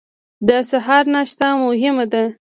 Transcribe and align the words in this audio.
د 0.47 0.49
سهار 0.69 1.03
ناشته 1.13 1.47
مهمه 1.63 2.05
ده 2.13 2.23